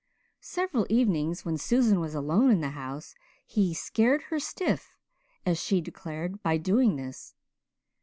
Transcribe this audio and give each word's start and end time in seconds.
Several 0.39 0.87
evenings, 0.89 1.45
when 1.45 1.59
Susan 1.59 1.99
was 1.99 2.15
alone 2.15 2.49
in 2.49 2.59
the 2.61 2.69
house, 2.71 3.13
he 3.45 3.71
"scared 3.71 4.23
her 4.29 4.39
stiff," 4.39 4.97
as 5.45 5.59
she 5.61 5.79
declared, 5.79 6.41
by 6.41 6.57
doing 6.57 6.95
this. 6.95 7.35